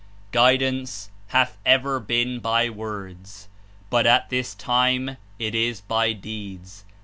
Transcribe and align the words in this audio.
"Guidance 0.31 1.11
hath 1.27 1.59
ever 1.63 1.99
been 1.99 2.39
by 2.39 2.69
zvords, 2.69 3.45
but 3.91 4.07
at 4.07 4.31
this 4.31 4.55
time 4.55 5.17
it 5.37 5.53
is 5.53 5.81
by 5.81 6.11
deeds. 6.11 6.85